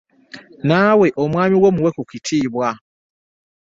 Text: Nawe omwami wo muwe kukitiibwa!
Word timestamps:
Nawe 0.69 1.07
omwami 1.23 1.55
wo 1.61 1.69
muwe 1.75 1.89
kukitiibwa! 1.97 2.67